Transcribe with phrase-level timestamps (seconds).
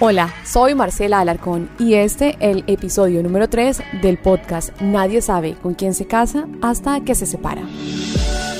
[0.00, 5.74] Hola, soy Marcela Alarcón y este el episodio número 3 del podcast Nadie sabe con
[5.74, 7.62] quién se casa hasta que se separa.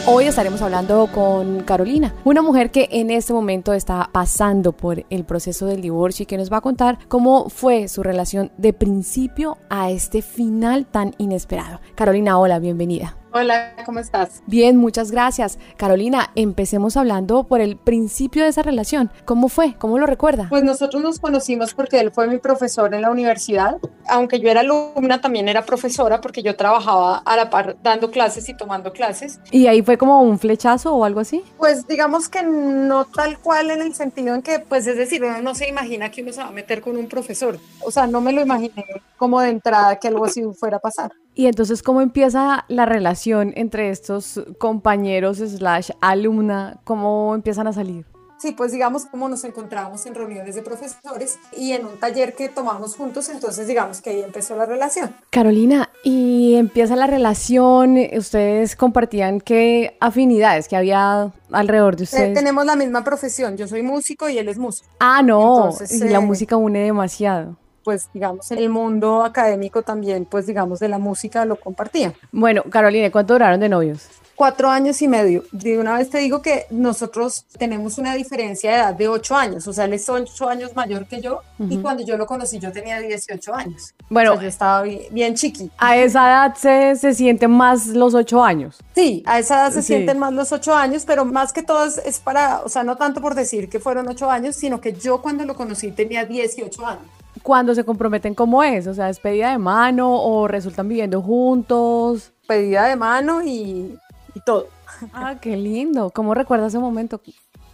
[0.07, 5.25] Hoy estaremos hablando con Carolina, una mujer que en este momento está pasando por el
[5.25, 9.59] proceso del divorcio y que nos va a contar cómo fue su relación de principio
[9.69, 11.81] a este final tan inesperado.
[11.97, 13.17] Carolina, hola, bienvenida.
[13.37, 14.45] Hola, ¿cómo estás?
[14.47, 15.59] Bien, muchas gracias.
[15.77, 19.11] Carolina, empecemos hablando por el principio de esa relación.
[19.25, 19.75] ¿Cómo fue?
[19.77, 20.47] ¿Cómo lo recuerda?
[20.51, 23.79] Pues nosotros nos conocimos porque él fue mi profesor en la universidad.
[24.09, 28.49] Aunque yo era alumna, también era profesora porque yo trabajaba a la par dando clases
[28.49, 29.41] y tomando clases.
[29.51, 31.43] ¿Y ahí fue como un flechazo o algo así?
[31.59, 35.43] Pues digamos que no tal cual en el sentido en que, pues es decir, uno
[35.43, 37.59] no se imagina que uno se va a meter con un profesor.
[37.85, 38.85] O sea, no me lo imaginé
[39.17, 41.11] como de entrada que algo así fuera a pasar.
[41.35, 46.81] Y entonces, ¿cómo empieza la relación entre estos compañeros slash alumna?
[46.85, 48.07] ¿Cómo empiezan a salir?
[48.39, 52.49] Sí, pues digamos como nos encontramos en reuniones de profesores y en un taller que
[52.51, 55.15] tomamos juntos, entonces digamos que ahí empezó la relación.
[55.31, 62.35] Carolina, y empieza la relación, ustedes compartían qué afinidades que había alrededor de Eh, ustedes.
[62.35, 64.89] tenemos la misma profesión, yo soy músico y él es músico.
[65.01, 67.57] Ah, no, Entonces, y la eh, música une demasiado.
[67.85, 72.15] Pues digamos, en el mundo académico también, pues digamos, de la música lo compartía.
[72.33, 74.09] Bueno, Carolina, ¿cuánto duraron de novios?
[74.37, 75.45] Cuatro años y medio.
[75.53, 79.69] De una vez te digo que nosotros tenemos una diferencia de edad de ocho años,
[79.69, 82.73] o sea, él es ocho años mayor que yo y cuando yo lo conocí yo
[82.73, 83.95] tenía 18 años.
[84.11, 85.71] Bueno, O sea, yo estaba bien, bien chiqui.
[85.79, 88.81] a esa edad se, se sienten más los ocho años.
[88.93, 89.89] Sí, a esa edad se Sí.
[89.95, 92.97] sienten más los ocho años, pero más que todo es, es para, o sea, no
[92.97, 96.85] tanto por decir que fueron ocho años, sino que yo cuando lo conocí tenía 18
[96.85, 97.05] años.
[97.43, 98.87] Cuando se comprometen, ¿cómo es?
[98.87, 102.33] O sea, ¿despedida de mano o resultan viviendo juntos?
[102.47, 103.99] Pedida de mano y,
[104.35, 104.69] y todo.
[105.13, 106.11] Ah, qué lindo.
[106.11, 107.21] ¿Cómo recuerdas ese momento?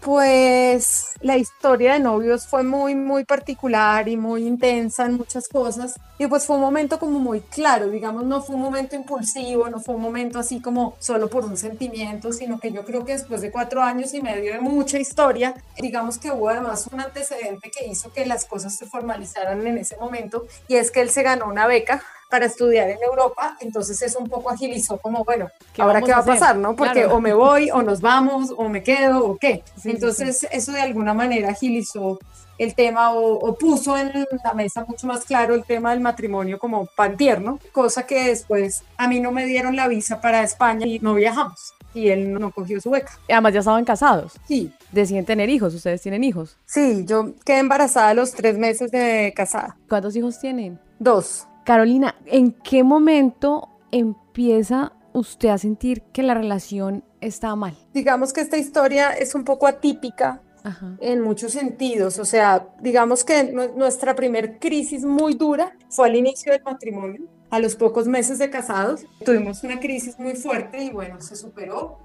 [0.01, 6.01] Pues la historia de novios fue muy, muy particular y muy intensa en muchas cosas.
[6.19, 9.79] Y pues fue un momento como muy claro, digamos, no fue un momento impulsivo, no
[9.79, 13.43] fue un momento así como solo por un sentimiento, sino que yo creo que después
[13.43, 17.87] de cuatro años y medio de mucha historia, digamos que hubo además un antecedente que
[17.87, 21.47] hizo que las cosas se formalizaran en ese momento y es que él se ganó
[21.47, 26.01] una beca para estudiar en Europa, entonces eso un poco agilizó como, bueno, ¿Qué ahora
[26.01, 26.35] qué va a hacer?
[26.35, 26.77] pasar, ¿no?
[26.77, 27.17] Porque Claro.
[27.17, 29.63] o me voy o nos vamos o me quedo o qué.
[29.75, 32.19] Sí, sí, Entonces eso de alguna manera agilizó
[32.59, 34.13] el tema o, o puso en
[34.45, 38.83] la mesa mucho más claro el tema del matrimonio como pan tierno, cosa que después
[38.99, 42.53] a mí no me dieron la visa para España y no viajamos y él no
[42.53, 43.11] cogió su beca.
[43.29, 44.35] Además, ya estaban casados.
[44.47, 45.75] Sí, Deciden tener hijos.
[45.75, 46.57] ¿Ustedes tienen hijos?
[46.67, 49.77] sí, yo quedé embarazada a los tres meses de casada.
[49.89, 50.79] ¿Cuántos hijos tienen?
[51.01, 51.47] Dos.
[51.65, 57.75] Carolina, ¿en qué momento empieza usted a sentir que la relación está mal?
[57.93, 60.97] Digamos que esta historia es un poco atípica Ajá.
[61.01, 62.19] en muchos sentidos.
[62.19, 67.23] O sea, digamos que nu- nuestra primer crisis muy dura fue al inicio del matrimonio.
[67.51, 71.99] A los pocos meses de casados tuvimos una crisis muy fuerte y bueno, se superó.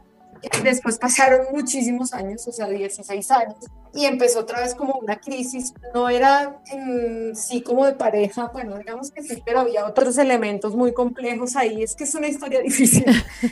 [0.64, 3.58] Después pasaron muchísimos años, o sea, 16 años,
[3.94, 5.74] y empezó otra vez como una crisis.
[5.94, 10.76] No era en sí como de pareja, bueno, digamos que sí, pero había otros elementos
[10.76, 11.82] muy complejos ahí.
[11.82, 13.06] Es que es una historia difícil,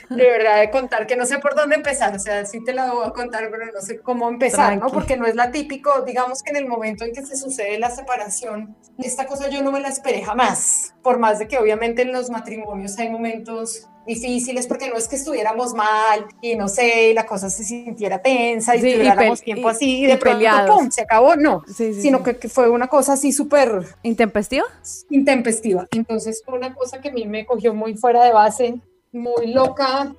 [0.10, 2.16] de verdad, de contar, que no sé por dónde empezar.
[2.16, 4.82] O sea, sí te la voy a contar, pero no sé cómo empezar, ¿no?
[4.82, 4.94] Tranqui.
[4.94, 7.90] Porque no es la típico, digamos que en el momento en que se sucede la
[7.90, 10.94] separación, esta cosa yo no me la esperé jamás.
[11.02, 15.16] Por más de que obviamente en los matrimonios hay momentos difíciles porque no es que
[15.16, 19.68] estuviéramos mal y no sé, y la cosa se sintiera tensa y Sí, duráramos tiempo
[19.70, 20.76] y- así y y de pronto peleados.
[20.76, 22.24] pum, se acabó, no, Sí, sí, sino.
[22.24, 24.66] Que, que fue una cosa así súper ¿Intempestiva?
[25.10, 25.88] intempestiva.
[25.92, 28.76] Entonces fue una cosa que a mí me cogió muy fuera de base,
[29.12, 30.14] muy loca,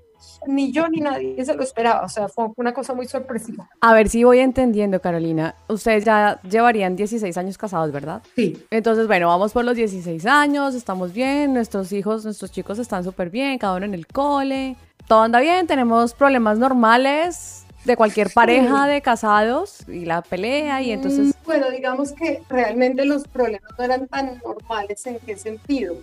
[0.46, 3.68] ni yo ni nadie se lo esperaba, o sea, fue una cosa muy sorpresiva.
[3.80, 5.54] A ver si voy entendiendo, Carolina.
[5.68, 8.22] Ustedes ya llevarían 16 años casados, ¿verdad?
[8.34, 8.62] Sí.
[8.70, 13.30] Entonces, bueno, vamos por los 16 años, estamos bien, nuestros hijos, nuestros chicos están súper
[13.30, 14.76] bien, cada uno en el cole,
[15.08, 20.91] todo anda bien, tenemos problemas normales de cualquier pareja de casados y la pelea y
[20.91, 21.28] entonces...
[21.28, 25.94] Mm, Bueno, digamos que realmente los problemas no eran tan normales en qué sentido.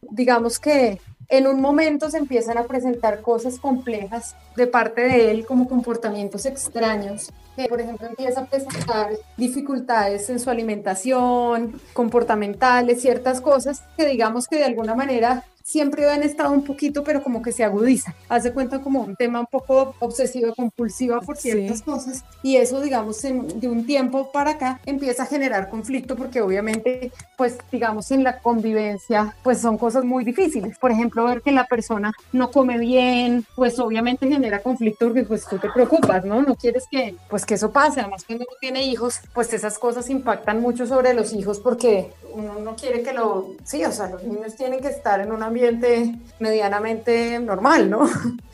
[0.00, 5.46] Digamos que en un momento se empiezan a presentar cosas complejas de parte de él,
[5.46, 13.40] como comportamientos extraños, que por ejemplo empieza a presentar dificultades en su alimentación, comportamentales, ciertas
[13.40, 17.52] cosas que digamos que de alguna manera siempre han estado un poquito, pero como que
[17.52, 18.14] se agudiza.
[18.30, 22.24] Hace cuenta como un tema un poco obsesivo, compulsiva por ciertas cosas.
[22.42, 27.12] Y eso, digamos, en, de un tiempo para acá empieza a generar conflicto porque obviamente,
[27.36, 30.78] pues, digamos, en la convivencia, pues son cosas muy difíciles.
[30.78, 35.46] Por ejemplo, ver que la persona no come bien, pues obviamente genera conflicto porque pues
[35.46, 36.40] tú te preocupas, ¿no?
[36.40, 38.00] No quieres que, pues, que eso pase.
[38.00, 42.58] Además, cuando uno tiene hijos, pues esas cosas impactan mucho sobre los hijos porque uno
[42.60, 46.14] no quiere que lo, sí, o sea, los niños tienen que estar en un ambiente
[46.38, 48.08] medianamente normal, ¿no?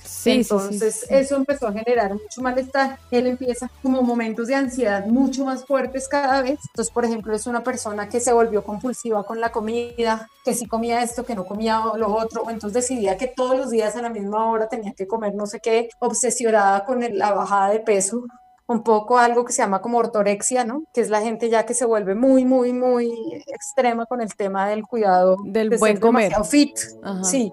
[0.04, 2.98] Sí, Entonces eso empezó a generar mucho malestar.
[3.10, 6.58] Él empieza como momentos de ansiedad mucho más fuertes cada vez.
[6.68, 10.66] Entonces, por ejemplo, es una persona que se volvió compulsiva con la comida, que si
[10.66, 14.02] comía esto, que no comía lo otro, o entonces decidía que todos los días a
[14.02, 18.24] la misma hora tenía que comer no sé qué, obsesionada con la bajada de peso
[18.66, 20.84] un poco algo que se llama como ortorexia, ¿no?
[20.92, 23.12] Que es la gente ya que se vuelve muy, muy, muy
[23.46, 25.36] extrema con el tema del cuidado.
[25.44, 26.32] Del buen comer.
[26.44, 26.76] Fit,
[27.22, 27.52] sí,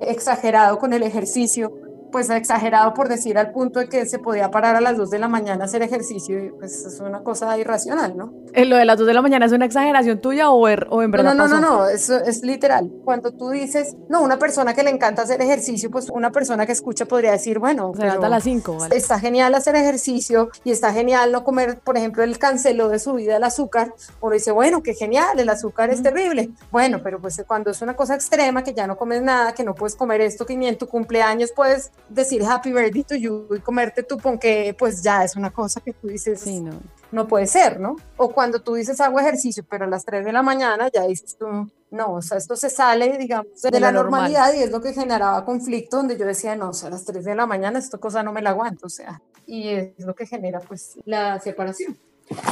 [0.00, 1.72] exagerado con el ejercicio
[2.16, 5.18] pues exagerado por decir al punto de que se podía parar a las 2 de
[5.18, 8.32] la mañana a hacer ejercicio y pues es una cosa irracional, ¿no?
[8.54, 10.86] ¿En eh, ¿Lo de las 2 de la mañana es una exageración tuya o, er,
[10.88, 12.90] o en verdad No, no, no, no, eso es literal.
[13.04, 16.72] Cuando tú dices, no, una persona que le encanta hacer ejercicio, pues una persona que
[16.72, 18.96] escucha podría decir, bueno, se levanta a las 5, ¿vale?
[18.96, 23.12] Está genial hacer ejercicio y está genial no comer, por ejemplo, el canceló de su
[23.12, 23.92] vida el azúcar,
[24.22, 26.48] uno dice, bueno, qué genial, el azúcar es terrible.
[26.72, 29.74] Bueno, pero pues cuando es una cosa extrema, que ya no comes nada, que no
[29.74, 33.60] puedes comer esto, que ni en tu cumpleaños puedes decir happy birthday to you y
[33.60, 36.72] comerte tu ponque, pues ya es una cosa que tú dices, sí, no.
[37.12, 37.96] no puede ser, ¿no?
[38.16, 41.36] O cuando tú dices hago ejercicio, pero a las 3 de la mañana ya dices
[41.36, 41.46] tú,
[41.90, 45.44] no, o sea, esto se sale, digamos, de, la, normalidad y es lo que generaba
[45.44, 48.22] conflicto, donde yo decía, no, o sea, a las 3 de la mañana esta cosa
[48.22, 51.96] no me la aguanto, o sea, y es lo que genera pues la separación.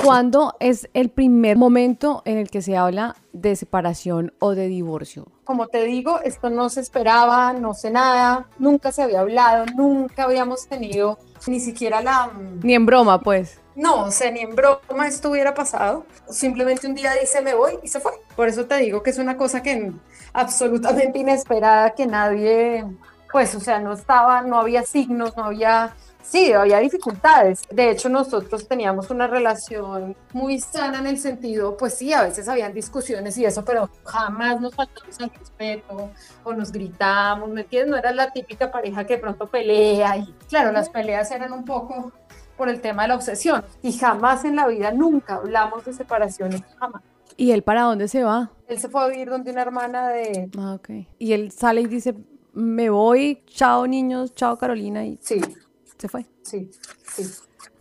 [0.04, 5.26] ¿Cuándo es el primer momento en el que se habla de separación o de divorcio?
[5.42, 10.24] Como te digo, esto no se esperaba, no sé nada, nunca se había hablado, nunca
[10.24, 11.18] habíamos tenido
[11.48, 12.28] ni siquiera la...
[12.28, 13.60] Mm, ni en broma, pues.
[13.74, 16.06] No, o sea, ni en broma esto hubiera pasado.
[16.30, 18.12] Simplemente un día dice me voy y se fue.
[18.36, 19.92] Por eso te digo que es una cosa que
[20.32, 22.84] absolutamente inesperada, que nadie,
[23.32, 25.94] pues, o sea, no estaba, no había signos, no había
[26.24, 27.62] Sí, había dificultades.
[27.70, 32.48] De hecho, nosotros teníamos una relación muy sana en el sentido, pues sí, a veces
[32.48, 36.10] habían discusiones y eso, pero jamás nos faltamos al respeto
[36.42, 37.90] o nos gritamos, ¿me entiendes?
[37.90, 41.64] No era la típica pareja que de pronto pelea y claro, las peleas eran un
[41.64, 42.10] poco
[42.56, 46.62] por el tema de la obsesión y jamás en la vida, nunca hablamos de separaciones,
[46.80, 47.02] jamás.
[47.36, 48.50] ¿Y él para dónde se va?
[48.66, 50.48] Él se fue a vivir donde una hermana de...
[50.56, 50.88] Ah, ok.
[51.18, 52.14] Y él sale y dice,
[52.54, 55.04] me voy, chao niños, chao Carolina.
[55.04, 55.18] Y...
[55.20, 55.40] Sí,
[56.04, 56.26] se fue.
[56.42, 56.70] Sí,
[57.14, 57.24] sí.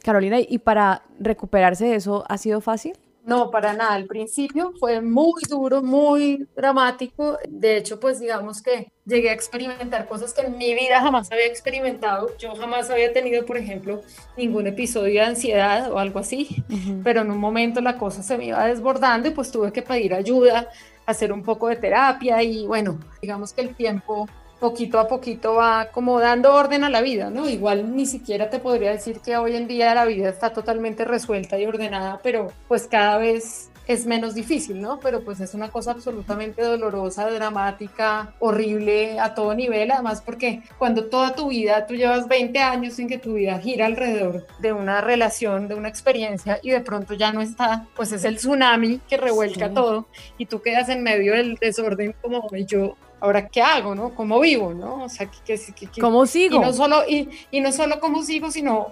[0.01, 2.97] Carolina, ¿y para recuperarse de eso ha sido fácil?
[3.25, 3.95] No, para nada.
[3.95, 7.37] Al principio fue muy duro, muy dramático.
[7.49, 11.47] De hecho, pues digamos que llegué a experimentar cosas que en mi vida jamás había
[11.47, 12.37] experimentado.
[12.37, 14.01] Yo jamás había tenido, por ejemplo,
[14.37, 16.63] ningún episodio de ansiedad o algo así,
[17.03, 20.13] pero en un momento la cosa se me iba desbordando y pues tuve que pedir
[20.13, 20.69] ayuda,
[21.05, 24.29] hacer un poco de terapia y bueno, digamos que el tiempo
[24.63, 27.49] poquito a poquito va como dando orden a la vida, ¿no?
[27.49, 31.59] Igual ni siquiera te podría decir que hoy en día la vida está totalmente resuelta
[31.59, 35.01] y ordenada, pero pues cada vez es menos difícil, ¿no?
[35.01, 41.07] Pero pues es una cosa absolutamente dolorosa, dramática, horrible a todo nivel, además porque cuando
[41.07, 45.01] toda tu vida, tú llevas 20 años en que tu vida gira alrededor de una
[45.01, 49.17] relación, de una experiencia y de pronto ya no está, pues es el tsunami que
[49.17, 50.07] revuelca todo
[50.37, 54.13] y tú quedas en medio del desorden como yo ahora qué hago, ¿no?
[54.13, 55.05] ¿Cómo vivo, ¿no?
[55.05, 55.57] O sea, ¿qué,
[56.01, 56.57] cómo sigo?
[56.57, 58.87] Y no, solo, y, y no solo cómo sigo, sino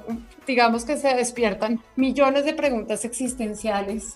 [0.48, 4.16] digamos que se despiertan millones de preguntas existenciales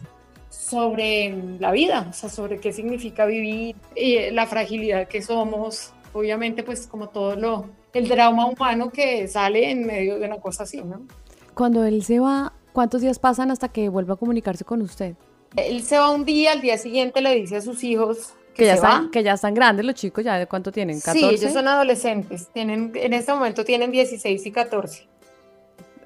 [0.50, 6.64] sobre la vida, o sea, sobre qué significa vivir, y la fragilidad que somos, obviamente
[6.64, 10.82] pues como todo lo, el drama humano que sale en medio de una cosa así,
[10.82, 11.02] ¿no?
[11.54, 15.16] Cuando él se va, ¿cuántos días pasan hasta que vuelva a comunicarse con usted?
[15.58, 18.74] Él se va un día, al día siguiente le dice a sus hijos, que, ya
[18.76, 20.98] están, que ya están grandes los chicos, ¿ya de cuánto tienen?
[20.98, 21.14] ¿14?
[21.14, 25.08] Sí, ellos son adolescentes, tienen, en este momento tienen 16 y 14.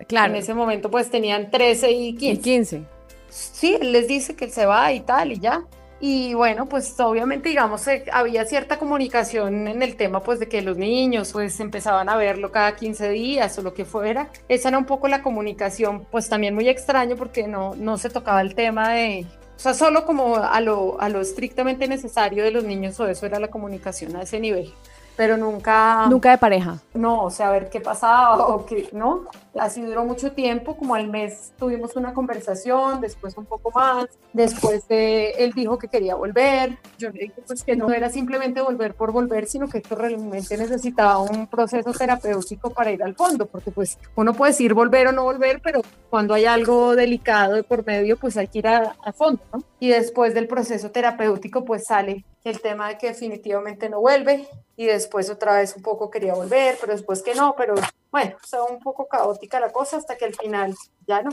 [0.08, 0.34] Claro.
[0.34, 2.34] En ese momento pues tenían 13 y 15.
[2.34, 2.84] Y 15.
[3.30, 5.64] Sí, él les dice que él se va y tal y ya.
[6.02, 10.62] Y bueno, pues obviamente, digamos, eh, había cierta comunicación en el tema, pues de que
[10.62, 14.30] los niños pues empezaban a verlo cada 15 días o lo que fuera.
[14.48, 18.40] Esa era un poco la comunicación, pues también muy extraño porque no, no se tocaba
[18.40, 19.26] el tema de,
[19.60, 23.26] o sea, solo como a lo, a lo estrictamente necesario de los niños o eso
[23.26, 24.74] era la comunicación a ese nivel.
[25.18, 26.08] pero nunca...
[26.10, 26.78] Nunca de pareja.
[26.94, 29.26] No, o sea, a ver qué pasaba o qué, ¿no?
[29.58, 34.88] Así duró mucho tiempo, como al mes tuvimos una conversación, después un poco más, después
[34.88, 38.94] de, él dijo que quería volver, yo le dije pues que no era simplemente volver
[38.94, 43.72] por volver, sino que esto realmente necesitaba un proceso terapéutico para ir al fondo, porque
[43.72, 47.86] pues uno puede decir volver o no volver, pero cuando hay algo delicado de por
[47.86, 49.64] medio, pues hay que ir a, a fondo, ¿no?
[49.80, 54.86] Y después del proceso terapéutico, pues sale el tema de que definitivamente no vuelve y
[54.86, 57.76] después otra vez un poco quería volver, pero después que no, pero
[58.12, 60.74] bueno, estaba un poco caótica la cosa hasta que al final
[61.08, 61.32] ya no.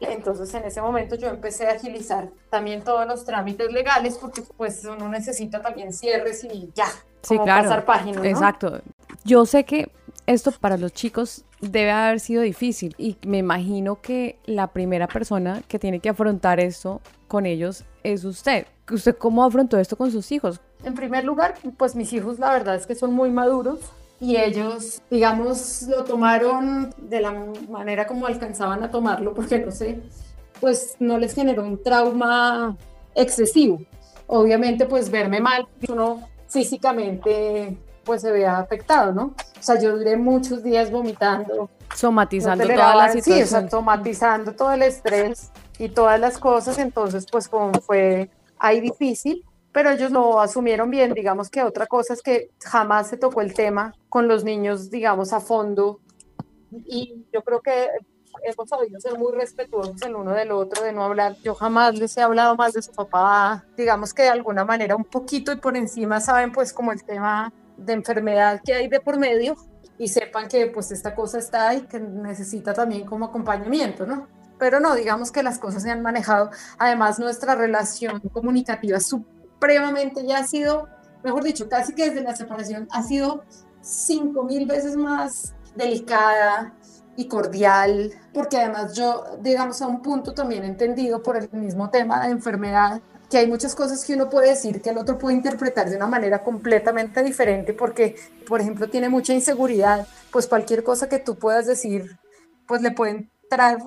[0.00, 4.84] Entonces en ese momento yo empecé a agilizar también todos los trámites legales porque pues
[4.84, 6.86] uno necesita también cierres y ya.
[7.22, 7.68] Sí, claro.
[7.68, 8.22] Pasar páginas.
[8.22, 8.24] ¿no?
[8.24, 8.80] Exacto.
[9.24, 9.90] Yo sé que
[10.26, 15.62] esto para los chicos debe haber sido difícil y me imagino que la primera persona
[15.68, 18.66] que tiene que afrontar esto con ellos es usted.
[18.90, 20.60] ¿Usted cómo afrontó esto con sus hijos?
[20.84, 23.80] En primer lugar, pues mis hijos la verdad es que son muy maduros
[24.20, 27.32] y ellos, digamos, lo tomaron de la
[27.68, 30.00] manera como alcanzaban a tomarlo, porque no sé,
[30.60, 32.76] pues no les generó un trauma
[33.14, 33.80] excesivo.
[34.26, 39.34] Obviamente, pues verme mal, uno físicamente pues se vea afectado, ¿no?
[39.58, 41.70] O sea, yo duré muchos días vomitando.
[41.94, 43.36] Somatizando no toda la situación.
[43.38, 48.30] Sí, o sea, somatizando todo el estrés y todas las cosas, entonces pues como fue
[48.58, 49.44] ahí difícil,
[49.74, 53.54] pero ellos lo asumieron bien, digamos que otra cosa es que jamás se tocó el
[53.54, 55.98] tema con los niños, digamos, a fondo,
[56.70, 57.88] y yo creo que
[58.44, 62.16] hemos sabido ser muy respetuosos el uno del otro, de no hablar, yo jamás les
[62.16, 65.76] he hablado más de su papá, digamos que de alguna manera un poquito y por
[65.76, 69.56] encima saben pues como el tema de enfermedad que hay de por medio
[69.98, 74.28] y sepan que pues esta cosa está ahí, que necesita también como acompañamiento, ¿no?
[74.56, 76.50] Pero no, digamos que las cosas se han manejado.
[76.78, 79.00] Además, nuestra relación comunicativa
[79.64, 80.88] supremamente ya ha sido,
[81.22, 83.44] mejor dicho, casi que desde la separación ha sido
[83.80, 86.74] cinco mil veces más delicada
[87.16, 92.26] y cordial, porque además yo, digamos, a un punto también entendido por el mismo tema
[92.26, 95.88] de enfermedad, que hay muchas cosas que uno puede decir que el otro puede interpretar
[95.88, 98.16] de una manera completamente diferente porque,
[98.46, 102.18] por ejemplo, tiene mucha inseguridad, pues cualquier cosa que tú puedas decir,
[102.66, 103.30] pues le pueden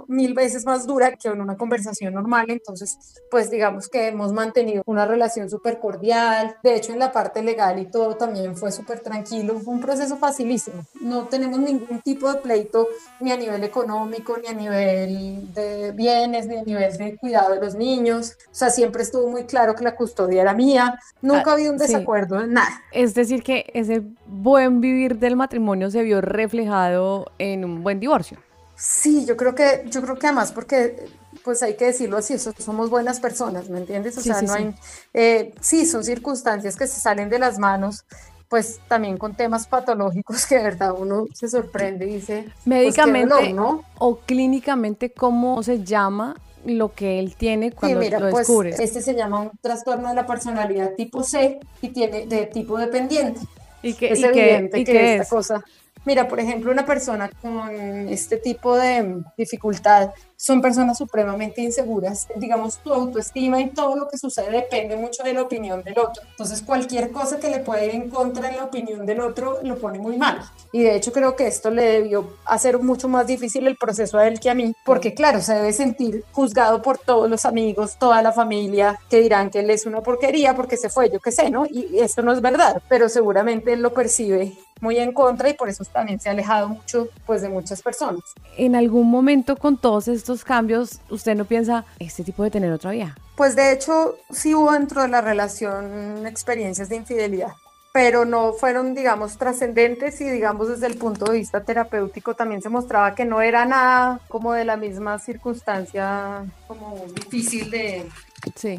[0.07, 2.45] mil veces más dura que en una conversación normal.
[2.49, 2.97] Entonces,
[3.29, 6.55] pues digamos que hemos mantenido una relación súper cordial.
[6.63, 9.59] De hecho, en la parte legal y todo también fue súper tranquilo.
[9.59, 10.85] Fue un proceso facilísimo.
[11.01, 12.87] No tenemos ningún tipo de pleito
[13.19, 17.61] ni a nivel económico, ni a nivel de bienes, ni a nivel de cuidado de
[17.61, 18.37] los niños.
[18.45, 20.99] O sea, siempre estuvo muy claro que la custodia era mía.
[21.21, 22.81] Nunca ha habido un desacuerdo en nada.
[22.91, 28.37] Es decir, que ese buen vivir del matrimonio se vio reflejado en un buen divorcio.
[28.77, 31.07] Sí, yo creo que, yo creo que además porque,
[31.43, 34.15] pues hay que decirlo así, somos buenas personas, ¿me entiendes?
[34.19, 34.75] O sea, no hay,
[35.15, 38.05] eh, sí, son circunstancias que se salen de las manos,
[38.50, 43.51] pues también con temas patológicos que de verdad uno se sorprende y dice, pues, médicamente
[43.51, 43.84] ¿no?
[43.98, 48.48] o clínicamente, ¿cómo se llama lo que él tiene cuando sí, mira, lo pues,
[48.79, 53.41] Este se llama un trastorno de la personalidad tipo C y tiene de tipo dependiente.
[53.81, 55.63] ¿Y qué, es evidente que esta cosa
[56.07, 57.69] Mira, por ejemplo, una persona con
[58.07, 62.29] este tipo de dificultad son personas supremamente inseguras.
[62.37, 66.23] Digamos, tu autoestima y todo lo que sucede depende mucho de la opinión del otro.
[66.29, 69.77] Entonces, cualquier cosa que le puede ir en contra de la opinión del otro lo
[69.77, 70.39] pone muy mal.
[70.71, 74.29] Y de hecho, creo que esto le debió hacer mucho más difícil el proceso a
[74.29, 78.21] él que a mí, porque claro, se debe sentir juzgado por todos los amigos, toda
[78.21, 81.49] la familia, que dirán que él es una porquería porque se fue, yo qué sé,
[81.49, 81.65] ¿no?
[81.65, 85.69] Y esto no es verdad, pero seguramente él lo percibe muy en contra y por
[85.69, 88.22] eso también se ha alejado mucho pues de muchas personas.
[88.57, 92.91] En algún momento con todos estos cambios, ¿usted no piensa, este tipo de tener otra
[92.91, 93.15] vieja?
[93.36, 97.53] Pues de hecho sí hubo dentro de la relación experiencias de infidelidad
[97.98, 102.69] pero no fueron, digamos, trascendentes y, digamos, desde el punto de vista terapéutico también se
[102.69, 108.07] mostraba que no era nada como de la misma circunstancia como difícil de...
[108.53, 108.77] Sí,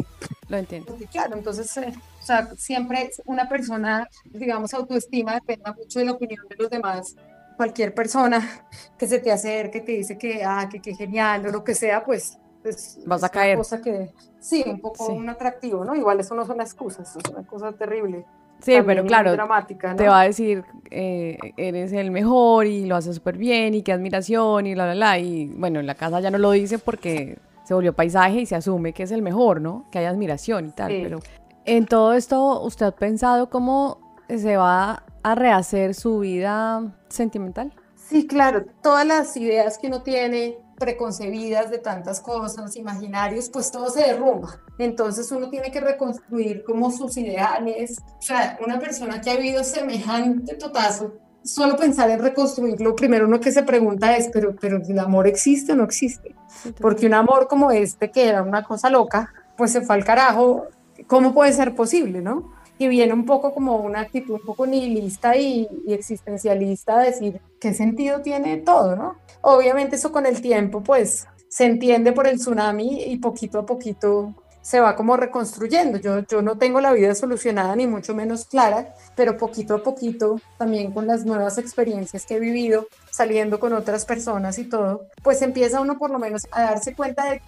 [0.48, 0.96] lo entiendo.
[1.10, 1.92] Claro, entonces eh,
[2.28, 7.16] sea, siempre una persona, digamos, autoestima depende mucho de la opinión de los demás.
[7.56, 8.46] Cualquier persona
[8.98, 12.38] que se te acerque, te dice que, ah, que, genial o lo que sea, pues,
[12.62, 13.56] pues vas a caer.
[13.56, 15.96] cosa que, sí, un poco un atractivo, ¿no?
[15.96, 18.24] Igual eso no son excusas, es una cosa terrible.
[18.60, 23.16] Sí, pero claro, dramática, te va a decir, eh, eres el mejor y lo haces
[23.16, 25.18] súper bien y qué admiración y la, la, la.
[25.18, 28.56] Y bueno, en la casa ya no lo dice porque se volvió paisaje y se
[28.56, 29.84] asume que es el mejor, ¿no?
[29.92, 31.20] Que hay admiración y tal, pero
[31.68, 37.72] en todo esto, ¿usted ha pensado cómo se va a rehacer su vida sentimental?
[37.94, 43.90] Sí, claro, todas las ideas que uno tiene preconcebidas de tantas cosas, imaginarios, pues todo
[43.90, 44.60] se derrumba.
[44.78, 47.98] Entonces uno tiene que reconstruir como sus ideales.
[48.18, 53.40] O sea, una persona que ha vivido semejante totazo, solo pensar en reconstruirlo, primero uno
[53.40, 56.34] que se pregunta es, pero, pero ¿el amor existe o no existe?
[56.80, 60.66] Porque un amor como este, que era una cosa loca, pues se fue al carajo,
[61.06, 62.58] ¿cómo puede ser posible, no?
[62.78, 68.20] y viene un poco como una actitud un poco nihilista y, existencialista, decir qué sentido
[68.20, 69.16] tiene todo, ¿no?
[69.40, 74.34] Obviamente eso con el tiempo pues se entiende por el tsunami y poquito a poquito
[74.60, 75.98] se va como reconstruyendo.
[75.98, 80.40] Yo, yo no tengo la vida solucionada ni mucho menos clara, pero poquito a poquito,
[80.58, 85.40] también con las nuevas experiencias que he vivido, saliendo con otras personas y todo, pues
[85.40, 87.40] empieza uno por lo menos a darse cuenta de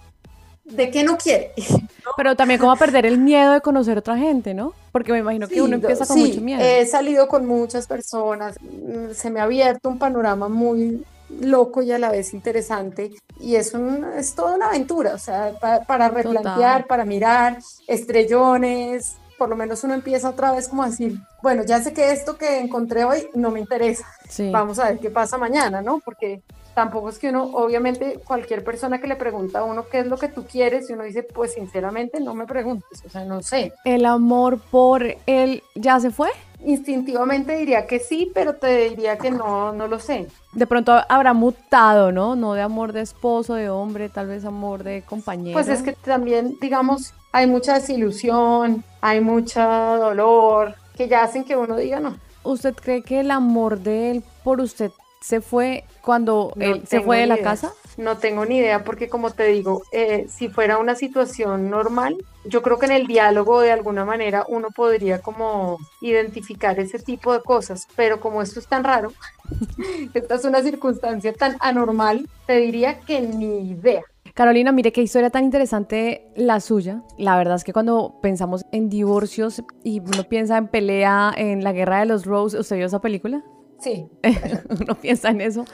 [0.71, 1.53] de qué no quiere.
[2.17, 4.73] Pero también como a perder el miedo de conocer otra gente, ¿no?
[4.93, 6.61] Porque me imagino que uno empieza con mucho miedo.
[6.63, 11.05] He salido con muchas personas, mm, se me ha abierto un panorama muy
[11.41, 15.53] loco y a la vez interesante y es, un, es toda una aventura, o sea,
[15.87, 21.19] para replantear, para mirar, estrellones, por lo menos uno empieza otra vez como a decir,
[21.43, 24.05] bueno, ya sé que esto que encontré hoy no me interesa,
[24.53, 25.99] vamos a ver qué pasa mañana, ¿no?
[26.05, 26.43] Porque
[26.75, 30.19] tampoco es que uno, obviamente, cualquier persona que le pregunta a uno qué es lo
[30.19, 33.73] que tú quieres, y uno dice, pues sinceramente no me preguntes, o sea, no sé.
[33.87, 36.29] ¿El amor por él ya se fue?
[36.65, 40.27] Instintivamente diría que sí, pero te diría que no, no lo sé.
[40.53, 42.37] De pronto habrá mutado, ¿no?
[42.37, 45.55] No de amor de esposo, de hombre, tal vez amor de compañero.
[45.55, 51.57] Pues es que también, digamos, hay mucha desilusión, hay mucho dolor, que ya hacen que
[51.57, 52.17] uno diga no.
[52.43, 54.91] ¿Usted cree que el amor de él por usted
[55.21, 57.73] se fue cuando él se fue de la casa?
[58.01, 62.17] No tengo ni idea porque como te digo, eh, si fuera una situación normal,
[62.47, 67.35] yo creo que en el diálogo de alguna manera uno podría como identificar ese tipo
[67.35, 69.13] de cosas, pero como esto es tan raro,
[70.15, 74.03] esta es una circunstancia tan anormal, te diría que ni idea.
[74.33, 77.03] Carolina, mire qué historia tan interesante la suya.
[77.19, 81.73] La verdad es que cuando pensamos en divorcios y uno piensa en pelea en la
[81.75, 83.45] guerra de los Rose, ¿usted vio esa película?
[83.81, 84.07] Sí.
[84.81, 85.65] Uno piensa en eso.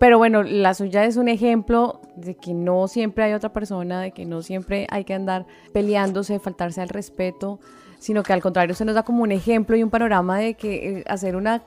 [0.00, 4.12] Pero bueno, la suya es un ejemplo de que no siempre hay otra persona, de
[4.12, 7.60] que no siempre hay que andar peleándose, faltarse al respeto,
[7.98, 11.04] sino que al contrario se nos da como un ejemplo y un panorama de que
[11.06, 11.60] hacer una,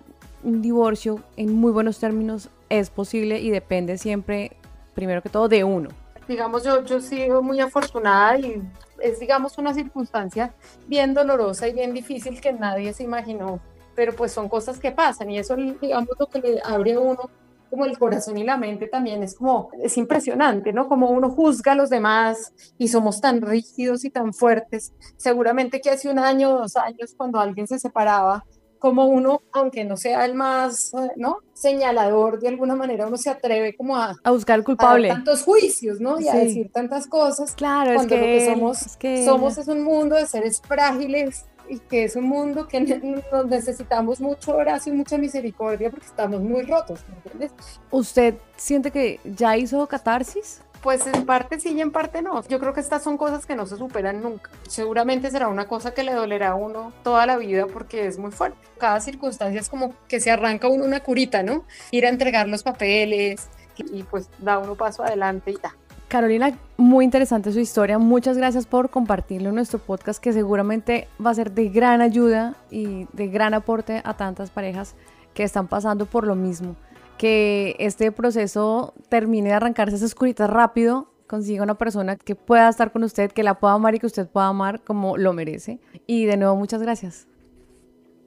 [0.43, 4.57] un divorcio en muy buenos términos es posible y depende siempre,
[4.95, 5.89] primero que todo, de uno.
[6.27, 8.63] Digamos, yo, yo sigo muy afortunada y
[8.99, 10.55] es, digamos, una circunstancia
[10.87, 13.59] bien dolorosa y bien difícil que nadie se imaginó
[13.95, 17.29] pero pues son cosas que pasan y eso, digamos, lo que le abre a uno
[17.73, 20.87] como el corazón y la mente también es como, es impresionante, ¿no?
[20.87, 24.93] Como uno juzga a los demás y somos tan rígidos y tan fuertes.
[25.17, 28.45] Seguramente que hace un año dos años, cuando alguien se separaba,
[28.77, 31.37] como uno, aunque no sea el más, ¿no?
[31.53, 34.13] Señalador, de alguna manera uno se atreve como a...
[34.23, 35.09] A buscar el culpable.
[35.09, 36.19] A tantos juicios, ¿no?
[36.19, 37.55] Y a decir tantas cosas.
[37.55, 39.25] Claro, es que, lo que somos, es que...
[39.25, 42.79] somos es un mundo de seres frágiles, y que es un mundo que
[43.31, 47.51] nos necesitamos mucho abrazo y mucha misericordia porque estamos muy rotos, ¿me entiendes?
[47.91, 50.61] ¿Usted siente que ya hizo catarsis?
[50.81, 52.45] Pues en parte sí y en parte no.
[52.49, 54.51] Yo creo que estas son cosas que no se superan nunca.
[54.67, 58.31] Seguramente será una cosa que le dolerá a uno toda la vida porque es muy
[58.31, 58.57] fuerte.
[58.79, 61.63] Cada circunstancia es como que se arranca uno una curita, ¿no?
[61.91, 63.47] Ir a entregar los papeles
[63.77, 65.73] y pues da uno paso adelante y ya.
[66.13, 67.97] Carolina, muy interesante su historia.
[67.97, 72.55] Muchas gracias por compartirlo en nuestro podcast que seguramente va a ser de gran ayuda
[72.69, 74.95] y de gran aporte a tantas parejas
[75.33, 76.75] que están pasando por lo mismo.
[77.17, 82.91] Que este proceso termine de arrancarse esas curitas rápido, consiga una persona que pueda estar
[82.91, 85.79] con usted, que la pueda amar y que usted pueda amar como lo merece.
[86.05, 87.27] Y de nuevo, muchas gracias.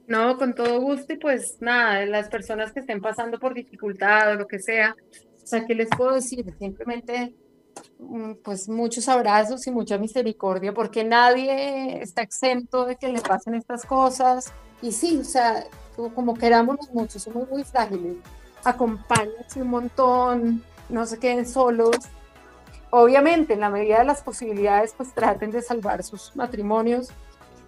[0.07, 4.35] No, con todo gusto y pues nada, las personas que estén pasando por dificultad o
[4.35, 4.93] lo que sea,
[5.41, 6.53] o sea, ¿qué les puedo decir?
[6.59, 7.33] Simplemente
[8.43, 13.85] pues muchos abrazos y mucha misericordia, porque nadie está exento de que le pasen estas
[13.85, 14.51] cosas.
[14.81, 15.65] Y sí, o sea,
[16.15, 18.17] como queramos mucho, somos muy frágiles.
[18.63, 21.97] Acompáñense un montón, no se queden solos.
[22.89, 27.09] Obviamente, en la medida de las posibilidades, pues traten de salvar sus matrimonios.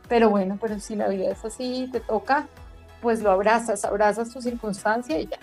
[0.08, 2.48] Pero bueno, pero si la vida es así, te toca,
[3.02, 5.40] pues lo abrazas, abrazas tu circunstancia y ya.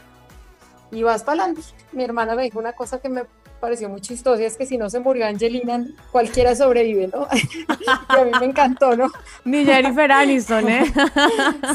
[0.90, 1.62] Y vas para adelante.
[1.92, 3.24] Mi hermana me dijo una cosa que me
[3.60, 7.26] pareció muy chistoso, es que si no se murió Angelina, cualquiera sobrevive, ¿no?
[7.34, 9.10] y a mí me encantó, ¿no?
[9.44, 10.84] Ni Jennifer Aniston, ¿eh?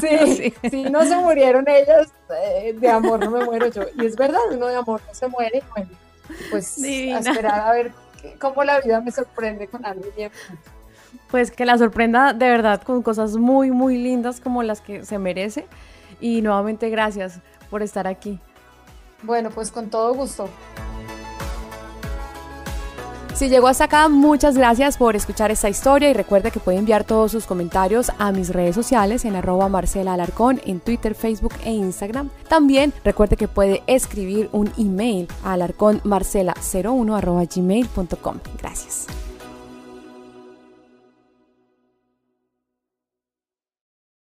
[0.00, 2.08] sí, si no se murieron ellas,
[2.44, 3.82] eh, de amor no me muero yo.
[3.96, 5.90] Y es verdad, uno de amor no se muere, bueno,
[6.50, 7.92] pues a esperar a ver
[8.38, 10.30] cómo la vida me sorprende con algo bien.
[11.30, 15.18] Pues que la sorprenda de verdad con cosas muy, muy lindas como las que se
[15.18, 15.66] merece.
[16.20, 18.38] Y nuevamente gracias por estar aquí.
[19.22, 20.48] Bueno, pues con todo gusto.
[23.34, 27.04] Si llegó hasta acá, muchas gracias por escuchar esta historia y recuerde que puede enviar
[27.04, 31.72] todos sus comentarios a mis redes sociales en arroba Marcela Alarcón en Twitter, Facebook e
[31.72, 32.28] Instagram.
[32.48, 38.36] También recuerde que puede escribir un email a alarcónmarcela01 arroba gmail.com.
[38.58, 39.06] Gracias.